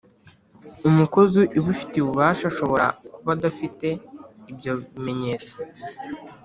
umukozi 0.89 1.41
ubifitiye 1.59 2.01
ububasha 2.03 2.43
ashobora 2.51 2.85
kuba 3.15 3.31
adafite 3.37 3.87
ibyo 4.51 4.71
bimenyetso 4.93 5.55